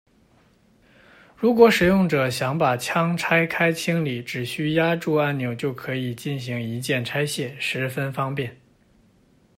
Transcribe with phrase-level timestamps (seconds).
[1.37, 8.57] 如果使用者想把枪拆开清理，只需压住按钮就可以进行一键拆卸，十分方便。